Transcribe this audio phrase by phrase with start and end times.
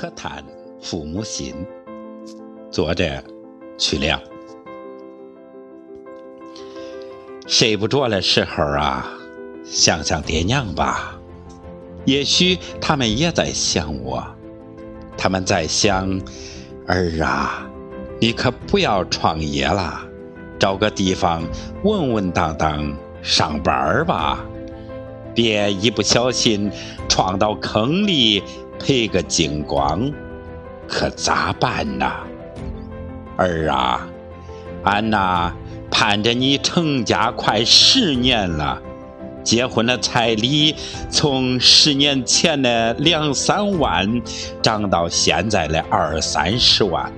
[0.00, 0.44] 可叹
[0.80, 1.52] 父母心。
[2.70, 3.20] 作者：
[3.76, 4.20] 曲亮。
[7.48, 9.10] 睡不着的时候啊，
[9.64, 11.18] 想想爹娘吧。
[12.04, 14.24] 也许他们也在想我，
[15.16, 16.08] 他们在想：
[16.86, 17.68] 儿啊，
[18.20, 20.00] 你可不要创业了，
[20.60, 21.42] 找个地方
[21.82, 24.44] 稳稳当当上班吧，
[25.38, 26.68] 别一不小心
[27.08, 28.42] 撞到坑里。
[28.80, 30.08] 赔个精光，
[30.86, 32.20] 可咋办呐？
[33.36, 34.06] 儿啊，
[34.84, 35.52] 俺呐
[35.90, 38.80] 盼着你成家快十年了，
[39.42, 40.76] 结婚的彩礼
[41.10, 44.22] 从十年前的两三万
[44.62, 47.12] 涨到现在的二三十万，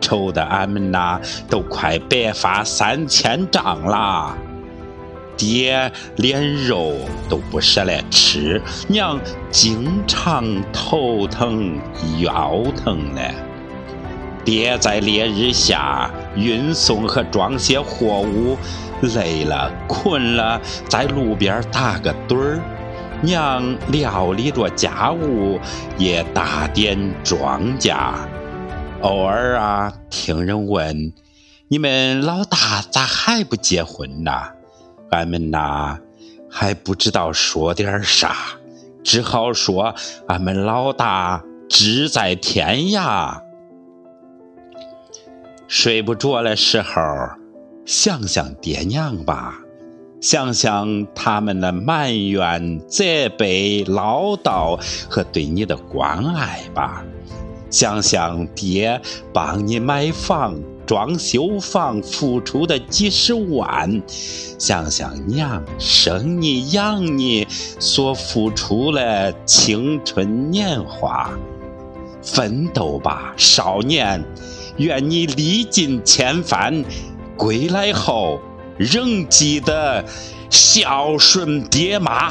[0.00, 1.20] 愁得俺们呐
[1.50, 4.34] 都快白发三千丈了。
[5.36, 6.94] 爹连肉
[7.28, 11.78] 都不舍得吃，娘经常头疼
[12.20, 13.20] 腰疼的。
[14.44, 18.56] 爹在烈日下运送和装卸货物，
[19.02, 22.60] 累了困了，在路边打个盹儿。
[23.22, 25.58] 娘料理着家务，
[25.98, 27.96] 也打点庄稼。
[29.00, 31.12] 偶尔啊，听人问
[31.68, 34.30] ：“你们老大咋还不结婚呢？”
[35.10, 35.98] 俺们呐
[36.50, 38.36] 还不知道说点啥，
[39.02, 39.94] 只好说
[40.28, 43.40] 俺们老大志在天涯。
[45.68, 47.02] 睡不着的时候，
[47.84, 49.58] 想想爹娘吧，
[50.20, 53.04] 想想他们的埋怨、责
[53.36, 57.04] 备、唠叨和对你的关爱吧，
[57.70, 59.00] 想想爹
[59.32, 60.54] 帮你买房。
[60.86, 64.02] 装修房付出的几十万，
[64.56, 71.28] 想想娘生你养你所付出的青春年华，
[72.22, 74.24] 奋斗吧，少年！
[74.76, 76.84] 愿你历尽千帆，
[77.36, 78.38] 归来后
[78.76, 80.04] 仍记得
[80.50, 82.30] 孝顺爹妈。